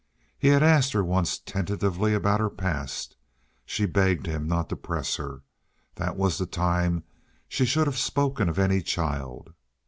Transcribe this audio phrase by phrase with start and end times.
[0.39, 3.15] He had asked her once tentatively about her past.
[3.67, 5.43] She begged him not to press her.
[5.93, 7.03] That was the time
[7.47, 9.53] she should have spoken of any child.